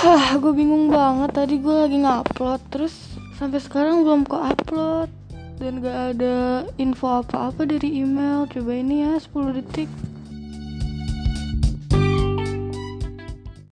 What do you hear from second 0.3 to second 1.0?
gue bingung